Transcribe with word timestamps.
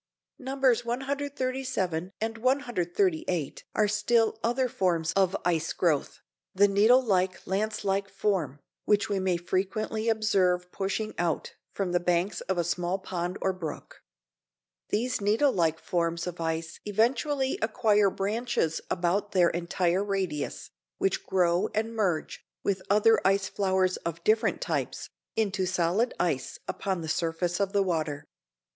Nos. 0.39 0.83
137 0.83 2.13
and 2.19 2.37
138 2.39 3.63
are 3.75 3.87
still 3.87 4.39
other 4.43 4.67
forms 4.67 5.13
of 5.13 5.37
ice 5.45 5.73
growth, 5.73 6.21
the 6.55 6.67
needle 6.67 6.99
like, 7.03 7.45
lance 7.45 7.85
like 7.85 8.09
form 8.09 8.57
which 8.85 9.09
we 9.09 9.19
may 9.19 9.37
frequently 9.37 10.09
observe 10.09 10.71
pushing 10.71 11.13
out 11.19 11.53
from 11.75 11.91
the 11.91 11.99
banks 11.99 12.41
of 12.49 12.57
a 12.57 12.63
small 12.63 12.97
pond 12.97 13.37
or 13.41 13.53
brook. 13.53 14.01
These 14.89 15.21
needle 15.21 15.51
like 15.51 15.77
forms 15.77 16.25
of 16.25 16.41
ice 16.41 16.79
eventually 16.83 17.59
acquire 17.61 18.09
branches 18.09 18.81
about 18.89 19.33
their 19.33 19.51
entire 19.51 20.03
radius, 20.03 20.71
which 20.97 21.27
grow 21.27 21.69
and 21.75 21.95
merge, 21.95 22.43
with 22.63 22.81
other 22.89 23.21
ice 23.23 23.47
flowers 23.47 23.97
of 23.97 24.23
different 24.23 24.61
types, 24.61 25.11
into 25.35 25.67
solid 25.67 26.11
ice 26.19 26.57
upon 26.67 27.01
the 27.01 27.07
surface 27.07 27.59
of 27.59 27.71
the 27.71 27.83
water. 27.83 28.25